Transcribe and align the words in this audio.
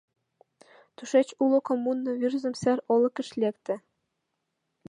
Тушеч 0.95 1.27
уло 1.43 1.59
коммуна 1.67 2.11
Вӱрзым 2.19 2.53
сер 2.61 2.77
олыкыш 2.93 3.29
лекте. 3.41 3.75